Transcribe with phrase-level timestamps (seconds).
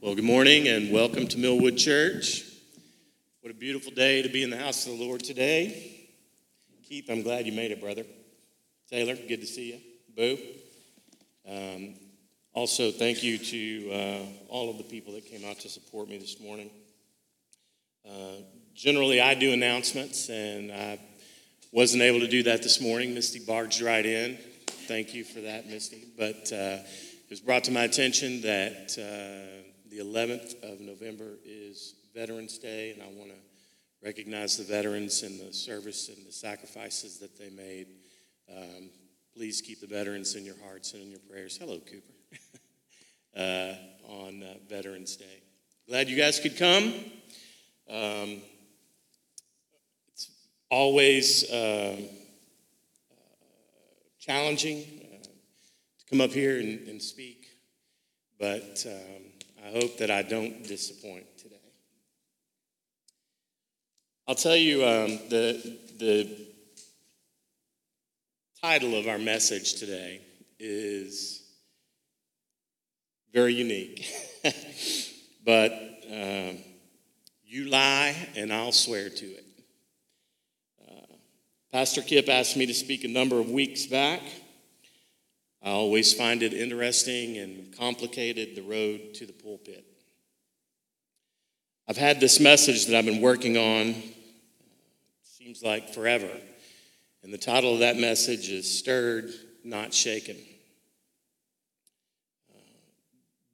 [0.00, 2.44] Well, good morning and welcome to Millwood Church.
[3.40, 6.06] What a beautiful day to be in the house of the Lord today.
[6.88, 8.04] Keith, I'm glad you made it, brother.
[8.88, 9.80] Taylor, good to see you.
[10.14, 10.38] Boo.
[11.50, 11.94] Um,
[12.52, 16.16] also, thank you to uh, all of the people that came out to support me
[16.16, 16.70] this morning.
[18.08, 18.42] Uh,
[18.76, 21.00] generally, I do announcements, and I
[21.72, 23.14] wasn't able to do that this morning.
[23.14, 24.38] Misty barged right in.
[24.86, 26.04] Thank you for that, Misty.
[26.16, 31.94] But uh, it was brought to my attention that uh, the 11th of November is
[32.14, 33.36] Veterans Day, and I want to
[34.04, 37.86] recognize the veterans and the service and the sacrifices that they made.
[38.54, 38.90] Um,
[39.34, 41.56] please keep the veterans in your hearts and in your prayers.
[41.56, 42.12] Hello, Cooper.
[43.36, 43.74] uh,
[44.08, 45.42] on uh, Veterans Day.
[45.88, 46.92] Glad you guys could come.
[47.88, 48.42] Um,
[50.12, 50.30] it's
[50.70, 51.96] always uh,
[54.18, 57.46] challenging uh, to come up here and, and speak,
[58.38, 59.22] but um,
[59.64, 61.56] I hope that I don't disappoint today.
[64.26, 66.46] I'll tell you um, the, the
[68.62, 70.20] title of our message today
[70.58, 71.42] is
[73.32, 74.06] very unique.
[75.44, 75.72] but
[76.10, 76.58] um,
[77.44, 79.44] you lie, and I'll swear to it.
[80.86, 81.14] Uh,
[81.72, 84.20] Pastor Kip asked me to speak a number of weeks back.
[85.62, 89.84] I always find it interesting and complicated the road to the pulpit.
[91.88, 93.94] I've had this message that I've been working on,
[95.22, 96.30] seems like forever.
[97.22, 99.32] And the title of that message is Stirred,
[99.64, 100.36] Not Shaken.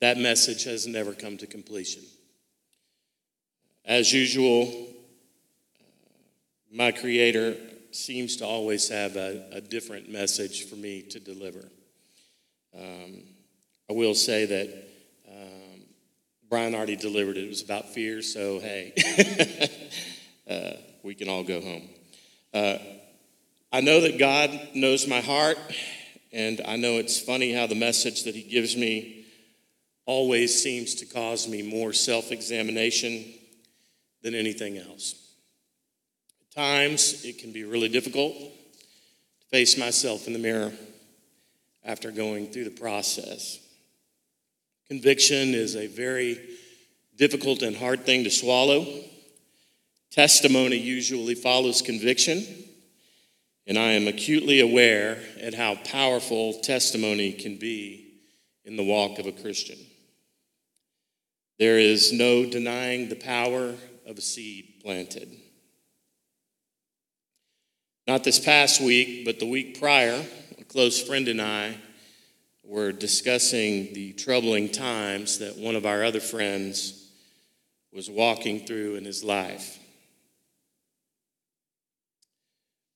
[0.00, 2.02] That message has never come to completion.
[3.86, 4.88] As usual,
[6.70, 7.56] my Creator
[7.92, 11.64] seems to always have a, a different message for me to deliver.
[12.77, 13.22] Um,
[13.89, 14.89] I will say that
[15.30, 15.83] um,
[16.48, 17.44] Brian already delivered it.
[17.44, 18.92] It was about fear, so hey,
[20.50, 21.89] uh, we can all go home.
[22.53, 22.78] Uh,
[23.72, 25.59] I know that God knows my heart,
[26.32, 29.25] and I know it's funny how the message that He gives me
[30.06, 33.25] always seems to cause me more self examination
[34.22, 35.15] than anything else.
[36.41, 40.72] At times, it can be really difficult to face myself in the mirror
[41.84, 43.59] after going through the process.
[44.89, 46.41] Conviction is a very
[47.17, 48.87] difficult and hard thing to swallow.
[50.11, 52.44] Testimony usually follows conviction,
[53.67, 58.12] and I am acutely aware at how powerful testimony can be
[58.65, 59.78] in the walk of a Christian.
[61.59, 63.75] There is no denying the power
[64.06, 65.28] of a seed planted.
[68.06, 70.23] Not this past week, but the week prior,
[70.75, 71.77] close friend and I
[72.65, 77.12] were discussing the troubling times that one of our other friends
[77.93, 79.79] was walking through in his life.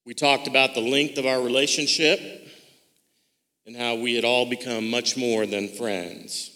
[0.04, 2.20] We talked about the length of our relationship
[3.64, 6.50] and how we had all become much more than friends.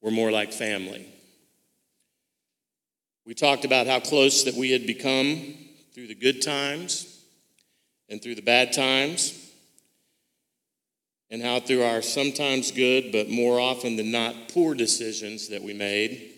[0.00, 1.06] We're more like family.
[3.26, 5.54] We talked about how close that we had become
[5.92, 7.22] through the good times
[8.08, 9.47] and through the bad times
[11.30, 15.74] and how through our sometimes good, but more often than not poor decisions that we
[15.74, 16.32] made,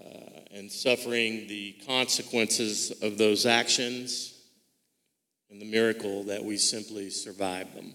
[0.00, 4.34] uh, and suffering the consequences of those actions,
[5.50, 7.94] and the miracle that we simply survived them.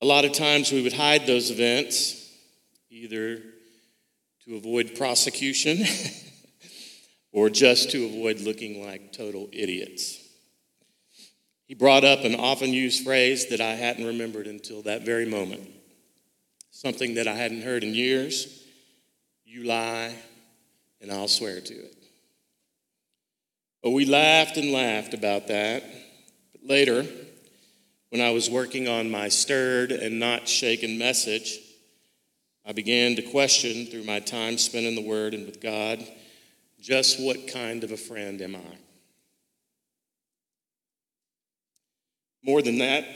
[0.00, 2.30] A lot of times we would hide those events,
[2.90, 3.42] either
[4.44, 5.84] to avoid prosecution
[7.32, 10.23] or just to avoid looking like total idiots.
[11.66, 15.68] He brought up an often used phrase that I hadn't remembered until that very moment.
[16.70, 18.62] Something that I hadn't heard in years.
[19.44, 20.14] You lie,
[21.00, 21.96] and I'll swear to it.
[23.82, 25.84] But we laughed and laughed about that.
[26.52, 27.06] But later,
[28.10, 31.58] when I was working on my stirred and not shaken message,
[32.66, 36.04] I began to question through my time spent in the Word and with God
[36.80, 38.83] just what kind of a friend am I?
[42.44, 43.06] More than that,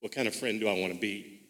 [0.00, 1.40] what kind of friend do I want to be?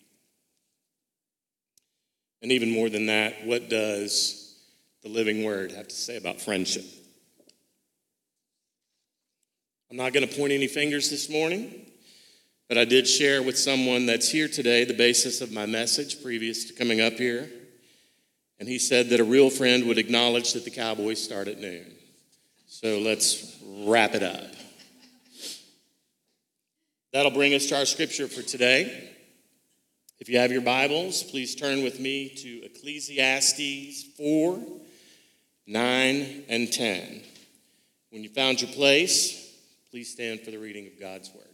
[2.42, 4.56] And even more than that, what does
[5.02, 6.84] the living word have to say about friendship?
[9.90, 11.86] I'm not going to point any fingers this morning,
[12.68, 16.64] but I did share with someone that's here today the basis of my message previous
[16.64, 17.48] to coming up here.
[18.58, 21.86] And he said that a real friend would acknowledge that the Cowboys start at noon.
[22.66, 24.50] So let's wrap it up.
[27.16, 29.08] That'll bring us to our scripture for today.
[30.18, 34.62] If you have your Bibles, please turn with me to Ecclesiastes 4
[35.66, 37.22] 9 and 10.
[38.10, 39.50] When you found your place,
[39.90, 41.44] please stand for the reading of God's Word.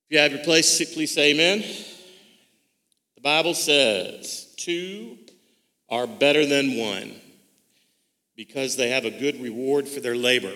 [0.00, 1.64] If you have your place, please say amen.
[3.14, 5.18] The Bible says, Two
[5.88, 7.14] are better than one
[8.36, 10.54] because they have a good reward for their labor.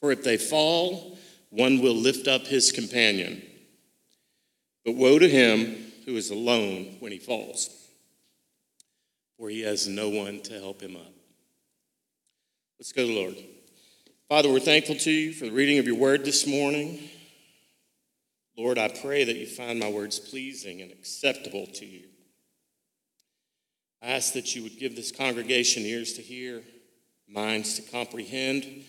[0.00, 1.18] For if they fall,
[1.50, 3.42] one will lift up his companion.
[4.84, 7.68] But woe to him who is alone when he falls,
[9.36, 11.12] for he has no one to help him up.
[12.78, 13.36] Let's go to the Lord.
[14.28, 17.00] Father, we're thankful to you for the reading of your word this morning.
[18.56, 22.04] Lord, I pray that you find my words pleasing and acceptable to you.
[24.02, 26.62] I ask that you would give this congregation ears to hear,
[27.28, 28.84] minds to comprehend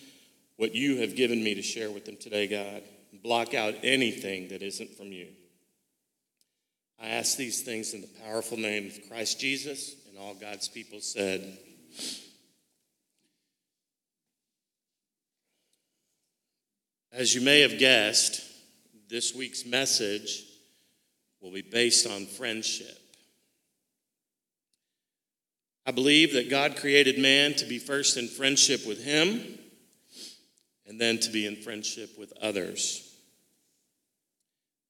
[0.56, 2.82] what you have given me to share with them today, God.
[3.22, 5.28] Block out anything that isn't from you.
[7.00, 11.00] I ask these things in the powerful name of Christ Jesus, and all God's people
[11.00, 11.58] said,
[17.12, 18.42] As you may have guessed,
[19.08, 20.44] this week's message
[21.40, 22.96] will be based on friendship.
[25.86, 29.58] I believe that God created man to be first in friendship with Him
[30.86, 33.14] and then to be in friendship with others.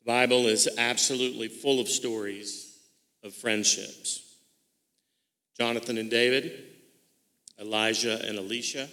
[0.00, 2.74] The Bible is absolutely full of stories
[3.22, 4.26] of friendships
[5.58, 6.52] Jonathan and David,
[7.60, 8.88] Elijah and Elisha,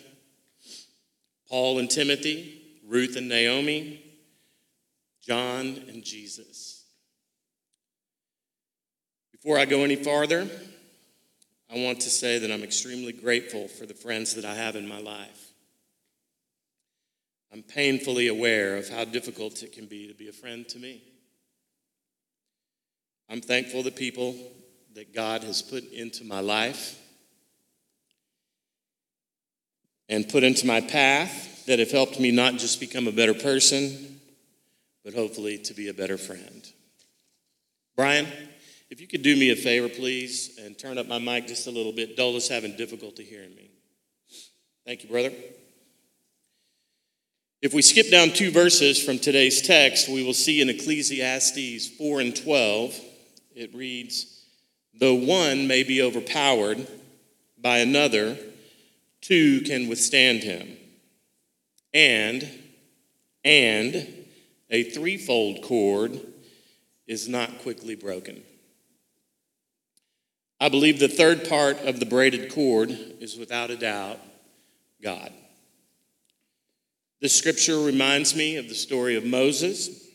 [1.49, 4.03] Paul and Timothy, Ruth and Naomi,
[5.21, 6.85] John and Jesus.
[9.31, 10.49] Before I go any farther,
[11.69, 14.87] I want to say that I'm extremely grateful for the friends that I have in
[14.87, 15.51] my life.
[17.51, 21.01] I'm painfully aware of how difficult it can be to be a friend to me.
[23.29, 24.35] I'm thankful the people
[24.95, 26.97] that God has put into my life
[30.09, 34.19] and put into my path that have helped me not just become a better person,
[35.03, 36.71] but hopefully to be a better friend.
[37.95, 38.27] Brian?
[38.89, 41.71] If you could do me a favor, please, and turn up my mic just a
[41.71, 42.15] little bit.
[42.15, 43.69] Dola's having difficulty hearing me.
[44.85, 45.31] Thank you, brother.
[47.61, 52.21] If we skip down two verses from today's text, we will see in Ecclesiastes 4
[52.21, 52.99] and 12,
[53.55, 54.45] it reads,
[54.93, 56.87] Though one may be overpowered
[57.57, 58.37] by another,
[59.21, 60.77] two can withstand him.
[61.93, 62.47] And,
[63.43, 64.07] and
[64.69, 66.21] a threefold cord
[67.07, 68.43] is not quickly broken.
[70.59, 72.89] I believe the third part of the braided cord
[73.19, 74.19] is without a doubt
[75.01, 75.31] God.
[77.21, 80.05] This scripture reminds me of the story of Moses.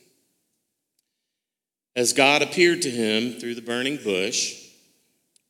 [1.95, 4.69] As God appeared to him through the burning bush,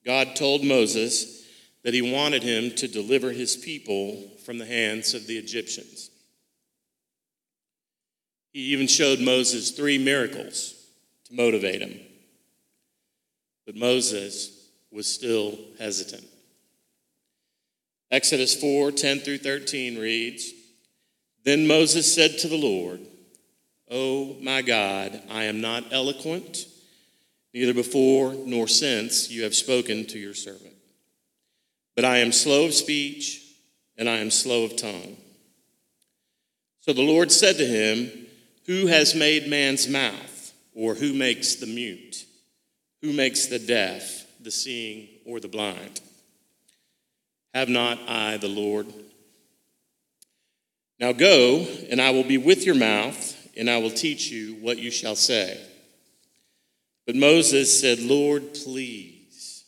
[0.04, 1.46] God told Moses
[1.84, 6.10] that he wanted him to deliver his people from the hands of the Egyptians.
[8.52, 10.74] He even showed Moses three miracles
[11.26, 11.98] to motivate him.
[13.64, 14.51] But Moses
[14.92, 16.26] was still hesitant.
[18.10, 20.52] Exodus 4 10 through 13 reads
[21.44, 23.00] Then Moses said to the Lord,
[23.90, 26.66] Oh my God, I am not eloquent,
[27.54, 30.74] neither before nor since you have spoken to your servant.
[31.96, 33.42] But I am slow of speech
[33.96, 35.16] and I am slow of tongue.
[36.80, 38.26] So the Lord said to him,
[38.66, 42.24] Who has made man's mouth, or who makes the mute?
[43.02, 44.21] Who makes the deaf?
[44.42, 46.00] The seeing, or the blind.
[47.54, 48.86] Have not I the Lord?
[50.98, 54.78] Now go, and I will be with your mouth, and I will teach you what
[54.78, 55.60] you shall say.
[57.06, 59.64] But Moses said, Lord, please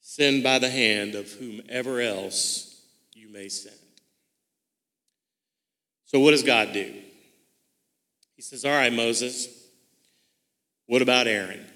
[0.00, 2.80] send by the hand of whomever else
[3.12, 3.74] you may send.
[6.06, 6.94] So, what does God do?
[8.36, 9.48] He says, All right, Moses,
[10.86, 11.66] what about Aaron?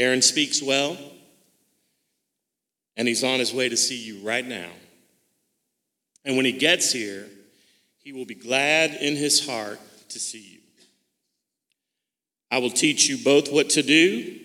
[0.00, 0.96] Aaron speaks well,
[2.96, 4.70] and he's on his way to see you right now.
[6.24, 7.26] And when he gets here,
[7.98, 9.78] he will be glad in his heart
[10.08, 10.60] to see you.
[12.50, 14.40] I will teach you both what to do,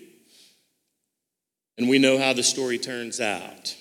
[1.78, 3.74] and we know how the story turns out.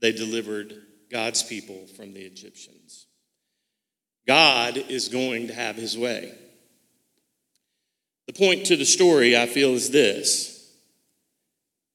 [0.00, 0.74] They delivered
[1.12, 3.06] God's people from the Egyptians.
[4.26, 6.34] God is going to have his way.
[8.30, 10.72] The point to the story, I feel, is this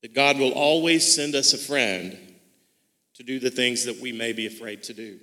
[0.01, 2.17] that God will always send us a friend
[3.13, 5.17] to do the things that we may be afraid to do.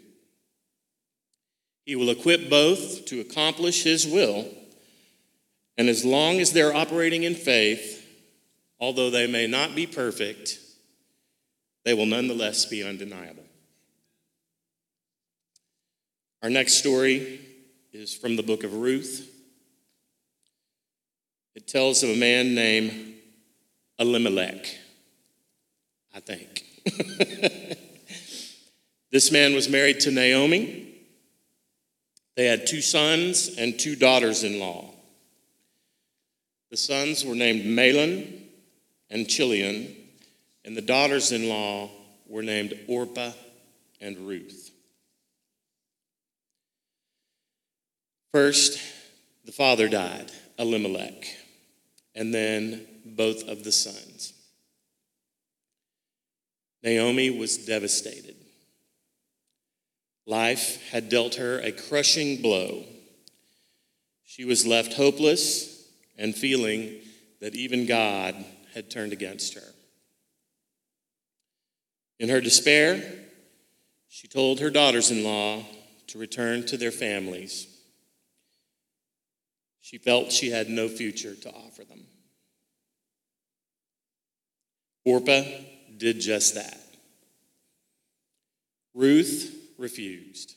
[1.84, 4.48] He will equip both to accomplish His will,
[5.76, 8.06] and as long as they're operating in faith,
[8.80, 10.60] although they may not be perfect,
[11.84, 13.44] they will nonetheless be undeniable.
[16.42, 17.38] Our next story
[17.92, 19.28] is from the book of Ruth.
[21.54, 23.14] It tells of a man named
[23.98, 24.66] Elimelech,
[26.14, 26.64] I think.
[29.10, 30.88] this man was married to Naomi.
[32.36, 34.90] They had two sons and two daughters in law.
[36.70, 38.40] The sons were named Mahlon
[39.10, 39.94] and Chilion,
[40.64, 41.90] and the daughters in law
[42.26, 43.32] were named Orpah
[44.00, 44.70] and Ruth.
[48.32, 48.80] First,
[49.44, 51.26] the father died, Elimelech,
[52.14, 54.32] and then both of the sons.
[56.82, 58.36] Naomi was devastated.
[60.26, 62.84] Life had dealt her a crushing blow.
[64.24, 65.88] She was left hopeless
[66.18, 67.00] and feeling
[67.40, 68.34] that even God
[68.74, 69.72] had turned against her.
[72.18, 73.02] In her despair,
[74.08, 75.64] she told her daughters in law
[76.08, 77.66] to return to their families.
[79.82, 82.04] She felt she had no future to offer them.
[85.04, 85.42] Orpah
[85.96, 86.78] did just that.
[88.94, 90.54] Ruth refused.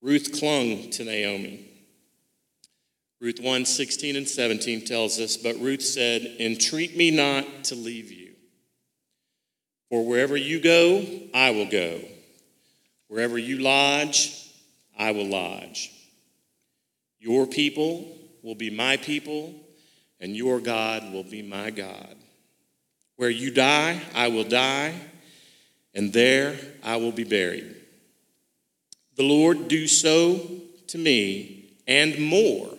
[0.00, 1.68] Ruth clung to Naomi.
[3.20, 8.12] Ruth 1 16 and 17 tells us, But Ruth said, Entreat me not to leave
[8.12, 8.32] you.
[9.90, 12.00] For wherever you go, I will go.
[13.08, 14.48] Wherever you lodge,
[14.96, 15.92] I will lodge.
[17.22, 18.04] Your people
[18.42, 19.54] will be my people,
[20.18, 22.16] and your God will be my God.
[23.14, 24.92] Where you die, I will die,
[25.94, 27.76] and there I will be buried.
[29.14, 30.40] The Lord do so
[30.88, 32.70] to me, and more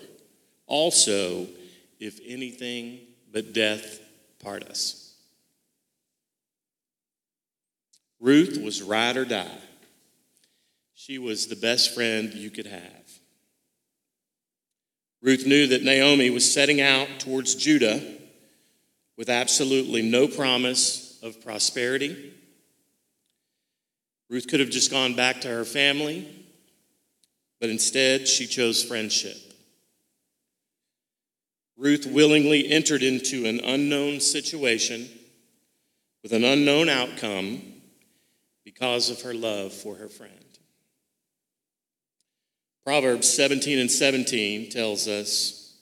[0.67, 1.47] also,
[2.01, 2.99] if anything
[3.31, 4.01] but death
[4.39, 5.15] part us.
[8.19, 9.61] Ruth was ride or die.
[10.93, 13.03] She was the best friend you could have.
[15.23, 18.03] Ruth knew that Naomi was setting out towards Judah
[19.15, 22.33] with absolutely no promise of prosperity.
[24.29, 26.27] Ruth could have just gone back to her family,
[27.61, 29.37] but instead she chose friendship.
[31.77, 35.07] Ruth willingly entered into an unknown situation
[36.21, 37.61] with an unknown outcome
[38.65, 40.42] because of her love for her friend.
[42.85, 45.75] Proverbs 17 and 17 tells us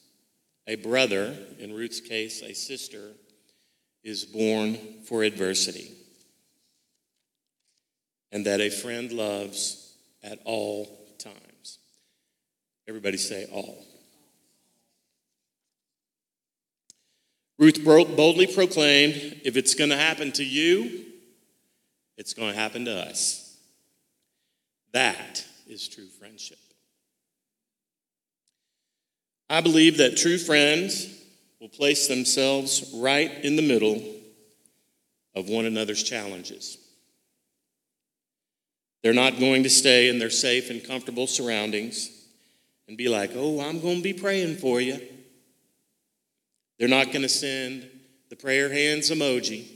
[0.67, 3.12] a brother, in Ruth's case, a sister,
[4.03, 5.91] is born for adversity,
[8.31, 10.86] and that a friend loves at all
[11.17, 11.79] times.
[12.88, 13.84] Everybody say all.
[17.58, 21.05] Ruth boldly proclaimed if it's going to happen to you,
[22.17, 23.58] it's going to happen to us.
[24.93, 26.58] That is true friendship.
[29.51, 31.13] I believe that true friends
[31.60, 34.01] will place themselves right in the middle
[35.36, 36.77] of one another's challenges.
[39.03, 42.10] They're not going to stay in their safe and comfortable surroundings
[42.88, 45.01] and be like, oh, I'm going to be praying for you.
[46.79, 47.89] They're not going to send
[48.29, 49.67] the prayer hands emoji.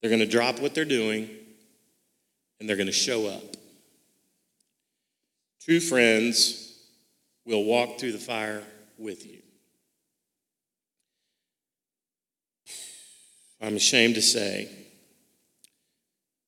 [0.00, 1.28] They're going to drop what they're doing
[2.60, 3.56] and they're going to show up.
[5.64, 6.73] True friends
[7.44, 8.62] will walk through the fire
[8.98, 9.40] with you.
[13.60, 14.68] I'm ashamed to say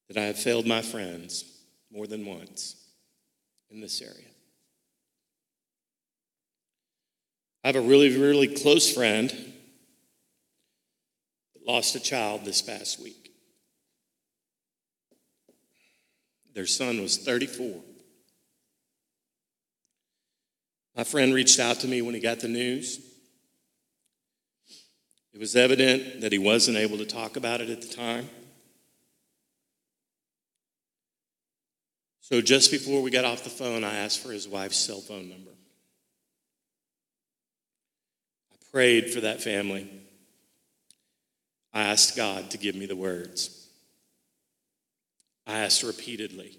[0.08, 1.44] that I have failed my friends
[1.90, 2.76] more than once
[3.70, 4.30] in this area.
[7.64, 9.52] I have a really, really close friend that
[11.66, 13.32] lost a child this past week.
[16.54, 17.82] Their son was 34.
[20.96, 23.00] My friend reached out to me when he got the news.
[25.34, 28.30] It was evident that he wasn't able to talk about it at the time.
[32.22, 35.28] So just before we got off the phone, I asked for his wife's cell phone
[35.28, 35.50] number.
[38.50, 39.88] I prayed for that family.
[41.74, 43.68] I asked God to give me the words.
[45.46, 46.58] I asked repeatedly.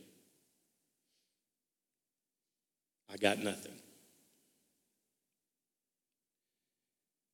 [3.12, 3.74] I got nothing.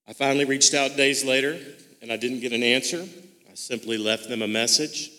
[0.08, 1.58] I finally reached out days later
[2.02, 3.06] and I didn't get an answer.
[3.50, 5.12] I simply left them a message.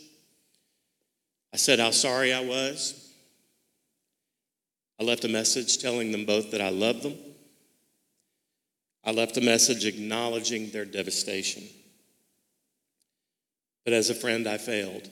[1.53, 3.13] I said how sorry I was.
[5.01, 7.17] I left a message telling them both that I love them.
[9.05, 11.65] I left a message acknowledging their devastation.
[13.85, 15.11] But as a friend, I failed.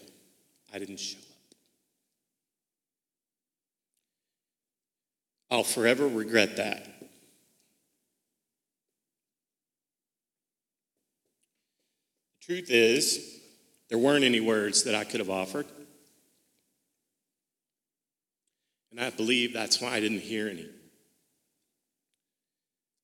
[0.73, 1.25] I didn't show up.
[5.51, 6.92] I'll forever regret that.
[12.45, 13.41] Truth is,
[13.89, 15.67] there weren't any words that I could have offered.
[18.91, 20.69] And I believe that's why I didn't hear any.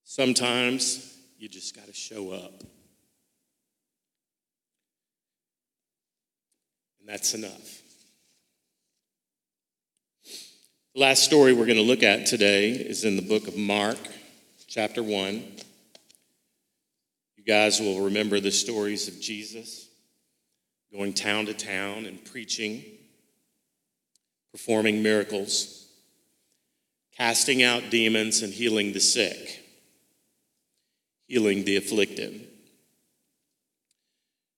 [0.05, 2.63] Sometimes you just got to show up.
[7.01, 7.83] And that's enough.
[10.95, 13.99] The last story we're going to look at today is in the book of Mark,
[14.67, 15.45] chapter 1.
[17.49, 19.89] Guys will remember the stories of Jesus
[20.93, 22.85] going town to town and preaching,
[24.53, 25.89] performing miracles,
[27.17, 29.65] casting out demons, and healing the sick,
[31.27, 32.47] healing the afflicted.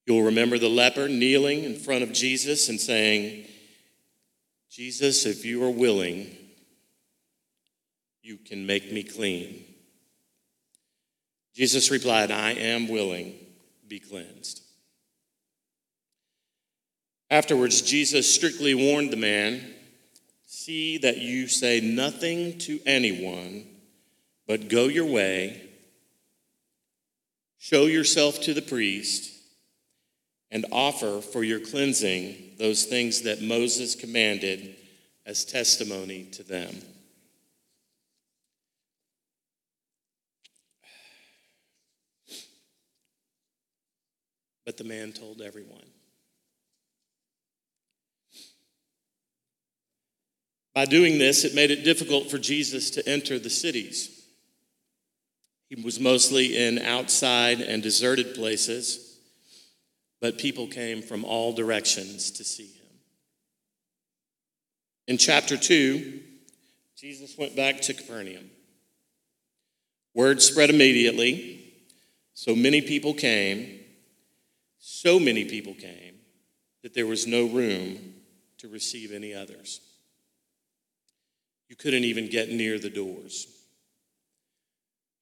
[0.04, 3.46] You'll remember the leper kneeling in front of Jesus and saying,
[4.68, 6.36] Jesus, if you are willing,
[8.20, 9.64] you can make me clean.
[11.60, 13.34] Jesus replied, I am willing,
[13.86, 14.62] be cleansed.
[17.28, 19.74] Afterwards, Jesus strictly warned the man
[20.46, 23.66] See that you say nothing to anyone,
[24.46, 25.68] but go your way,
[27.58, 29.30] show yourself to the priest,
[30.50, 34.76] and offer for your cleansing those things that Moses commanded
[35.26, 36.74] as testimony to them.
[44.70, 45.82] But the man told everyone.
[50.76, 54.26] By doing this, it made it difficult for Jesus to enter the cities.
[55.68, 59.18] He was mostly in outside and deserted places,
[60.20, 62.86] but people came from all directions to see him.
[65.08, 66.20] In chapter 2,
[66.96, 68.48] Jesus went back to Capernaum.
[70.14, 71.74] Word spread immediately,
[72.34, 73.79] so many people came,
[74.80, 76.16] so many people came,
[76.82, 78.14] that there was no room
[78.58, 79.80] to receive any others.
[81.68, 83.46] You couldn't even get near the doors.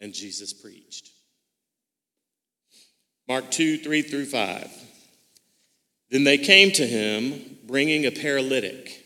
[0.01, 1.11] And Jesus preached.
[3.27, 4.71] Mark 2 3 through 5.
[6.11, 9.05] Then they came to him, bringing a paralytic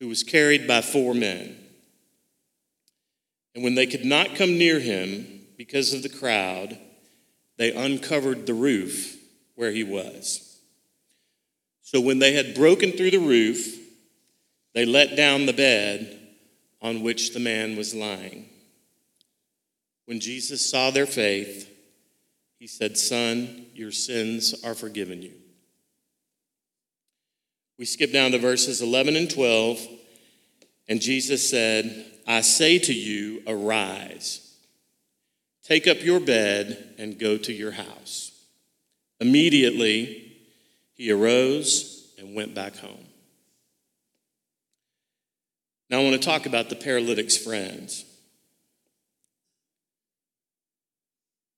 [0.00, 1.56] who was carried by four men.
[3.54, 6.78] And when they could not come near him because of the crowd,
[7.56, 9.16] they uncovered the roof
[9.54, 10.60] where he was.
[11.82, 13.78] So when they had broken through the roof,
[14.74, 16.18] they let down the bed
[16.80, 18.48] on which the man was lying.
[20.06, 21.68] When Jesus saw their faith,
[22.58, 25.32] he said, Son, your sins are forgiven you.
[27.78, 29.80] We skip down to verses 11 and 12,
[30.88, 34.41] and Jesus said, I say to you, arise,
[35.62, 38.32] take up your bed, and go to your house.
[39.20, 40.32] Immediately,
[40.94, 43.06] he arose and went back home.
[45.88, 48.04] Now, I want to talk about the paralytic's friends.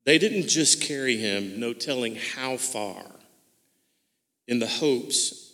[0.05, 3.05] They didn't just carry him, no telling how far,
[4.47, 5.53] in the hopes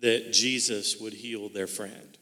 [0.00, 2.18] that Jesus would heal their friend.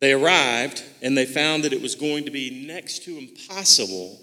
[0.00, 4.20] They arrived and they found that it was going to be next to impossible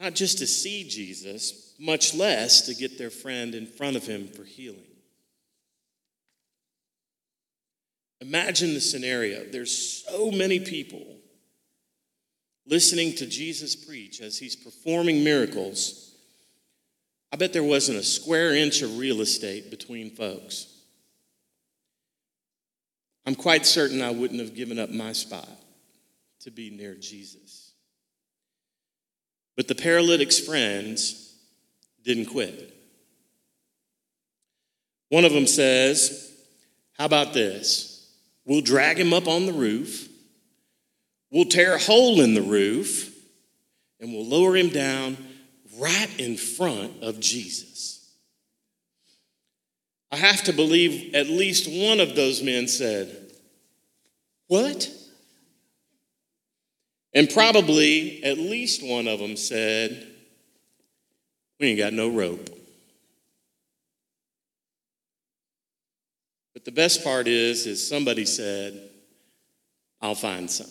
[0.00, 4.28] not just to see Jesus, much less to get their friend in front of him
[4.28, 4.82] for healing.
[8.20, 9.44] Imagine the scenario.
[9.44, 11.04] There's so many people
[12.66, 16.14] listening to Jesus preach as he's performing miracles.
[17.32, 20.66] I bet there wasn't a square inch of real estate between folks.
[23.28, 25.50] I'm quite certain I wouldn't have given up my spot
[26.40, 27.72] to be near Jesus.
[29.54, 31.36] But the paralytic's friends
[32.02, 32.74] didn't quit.
[35.10, 36.32] One of them says,
[36.94, 38.10] How about this?
[38.46, 40.08] We'll drag him up on the roof.
[41.30, 43.14] We'll tear a hole in the roof
[44.00, 45.18] and we'll lower him down
[45.76, 47.97] right in front of Jesus.
[50.10, 53.14] I have to believe at least one of those men said,
[54.46, 54.90] What?
[57.12, 60.06] And probably at least one of them said,
[61.60, 62.48] We ain't got no rope.
[66.54, 68.80] But the best part is, is somebody said,
[70.00, 70.70] I'll find some.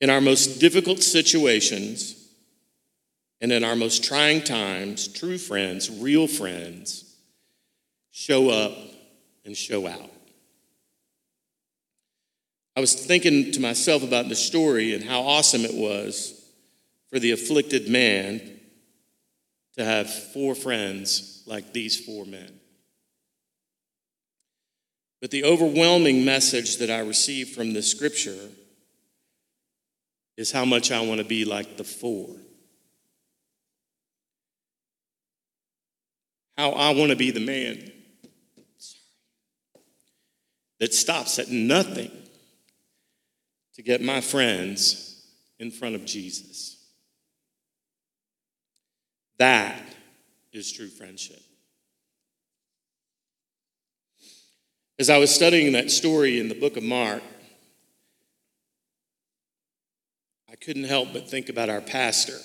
[0.00, 2.17] In our most difficult situations
[3.40, 7.16] and in our most trying times, true friends, real friends,
[8.10, 8.76] show up
[9.44, 10.10] and show out.
[12.76, 16.34] I was thinking to myself about the story and how awesome it was
[17.10, 18.40] for the afflicted man
[19.76, 22.58] to have four friends like these four men.
[25.20, 28.48] But the overwhelming message that I received from the scripture
[30.36, 32.28] is how much I want to be like the four.
[36.58, 37.92] How I want to be the man
[40.80, 42.10] that stops at nothing
[43.74, 45.24] to get my friends
[45.60, 46.84] in front of Jesus.
[49.38, 49.80] That
[50.52, 51.40] is true friendship.
[54.98, 57.22] As I was studying that story in the book of Mark,
[60.50, 62.38] I couldn't help but think about our pastor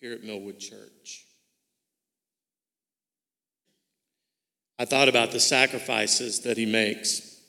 [0.00, 1.25] here at Millwood Church.
[4.78, 7.40] I thought about the sacrifices that he makes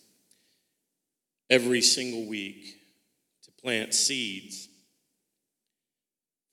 [1.49, 2.77] every single week
[3.43, 4.69] to plant seeds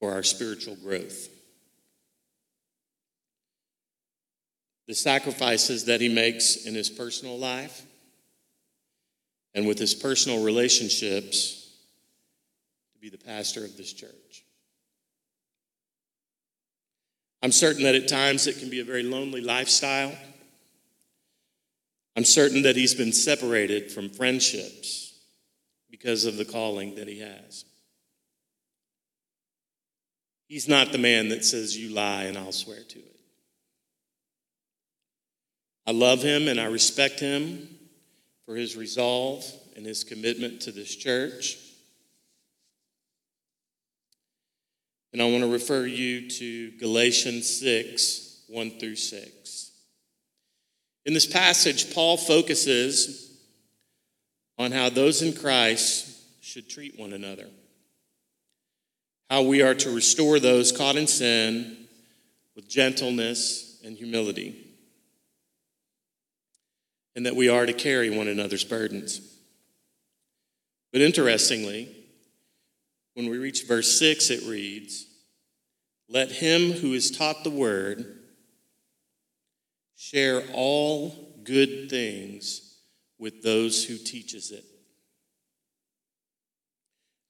[0.00, 1.28] for our spiritual growth.
[4.87, 7.82] The sacrifices that he makes in his personal life
[9.54, 11.70] and with his personal relationships
[12.92, 14.44] to be the pastor of this church.
[17.42, 20.12] I'm certain that at times it can be a very lonely lifestyle.
[22.16, 25.18] I'm certain that he's been separated from friendships
[25.90, 27.64] because of the calling that he has.
[30.46, 33.20] He's not the man that says, You lie and I'll swear to it.
[35.87, 37.68] I love him and I respect him
[38.46, 39.44] for his resolve
[39.77, 41.59] and his commitment to this church.
[45.12, 49.43] And I want to refer you to Galatians 6 1 through 6.
[51.06, 53.30] In this passage, Paul focuses
[54.58, 57.46] on how those in Christ should treat one another,
[59.28, 61.76] how we are to restore those caught in sin
[62.54, 64.56] with gentleness and humility,
[67.14, 69.20] and that we are to carry one another's burdens.
[70.92, 71.94] But interestingly,
[73.14, 75.06] when we reach verse 6, it reads,
[76.08, 78.23] Let him who is taught the word
[79.96, 82.78] share all good things
[83.18, 84.64] with those who teaches it.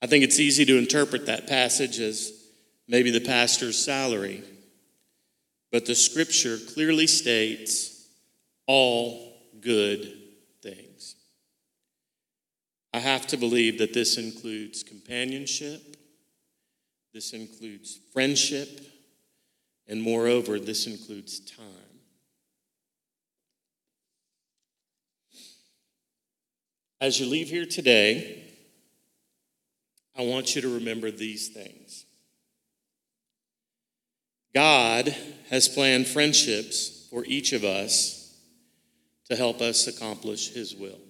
[0.02, 2.32] I think it's easy to interpret that passage as
[2.86, 4.42] maybe the pastor's salary,
[5.72, 8.06] but the scripture clearly states
[8.66, 10.12] all good
[10.62, 11.16] things.
[12.92, 15.96] I have to believe that this includes companionship,
[17.12, 18.80] this includes friendship,
[19.88, 21.83] and moreover, this includes time.
[27.00, 28.42] As you leave here today,
[30.16, 32.06] I want you to remember these things.
[34.54, 35.14] God
[35.50, 38.36] has planned friendships for each of us
[39.28, 41.00] to help us accomplish His will.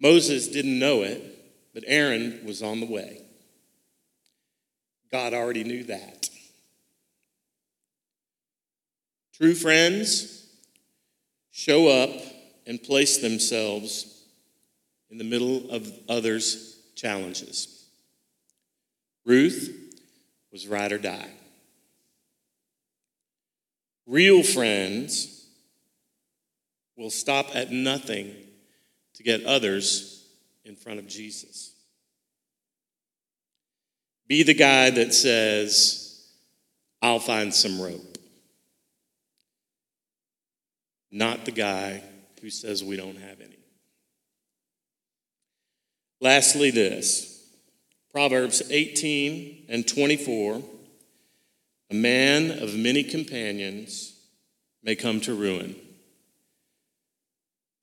[0.00, 1.22] Moses didn't know it,
[1.74, 3.22] but Aaron was on the way.
[5.10, 6.28] God already knew that.
[9.32, 10.46] True friends
[11.50, 12.10] show up
[12.68, 14.24] and place themselves
[15.10, 17.86] in the middle of others' challenges.
[19.24, 19.74] Ruth
[20.52, 21.30] was ride or die.
[24.06, 25.46] Real friends
[26.94, 28.34] will stop at nothing
[29.14, 30.26] to get others
[30.64, 31.72] in front of Jesus.
[34.26, 36.22] Be the guy that says,
[37.00, 38.18] I'll find some rope.
[41.10, 42.02] Not the guy
[42.38, 43.58] who says we don't have any.
[46.20, 47.34] Lastly, this
[48.12, 50.62] Proverbs 18 and 24
[51.90, 54.14] a man of many companions
[54.82, 55.74] may come to ruin,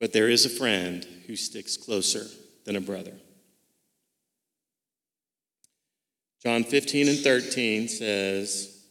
[0.00, 2.24] but there is a friend who sticks closer
[2.64, 3.14] than a brother.
[6.42, 8.84] John 15 and 13 says,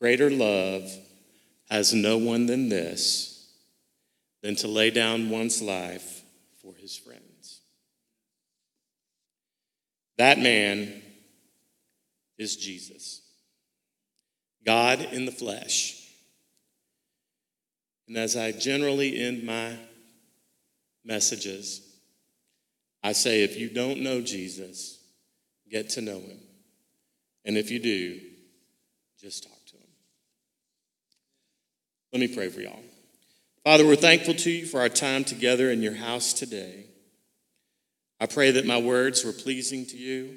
[0.00, 0.90] Greater love
[1.68, 3.35] has no one than this
[4.42, 6.22] than to lay down one's life
[6.62, 7.60] for his friends.
[10.18, 11.02] That man
[12.38, 13.22] is Jesus,
[14.64, 16.02] God in the flesh.
[18.08, 19.76] And as I generally end my
[21.04, 21.82] messages,
[23.02, 24.98] I say if you don't know Jesus,
[25.70, 26.40] get to know him.
[27.44, 28.20] And if you do,
[29.20, 29.82] just talk to him.
[32.12, 32.82] Let me pray for y'all.
[33.66, 36.86] Father, we're thankful to you for our time together in your house today.
[38.20, 40.36] I pray that my words were pleasing to you.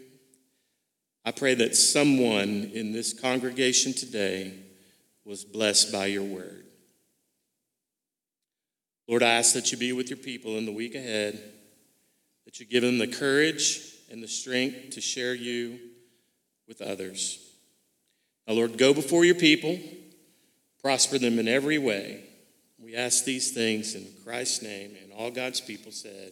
[1.24, 4.56] I pray that someone in this congregation today
[5.26, 6.66] was blessed by your word.
[9.08, 11.40] Lord, I ask that you be with your people in the week ahead,
[12.46, 15.78] that you give them the courage and the strength to share you
[16.68, 17.48] with others.
[18.48, 19.80] Now, Lord, go before your people,
[20.82, 22.24] prosper them in every way.
[22.84, 26.32] We ask these things in Christ's name, and all God's people said,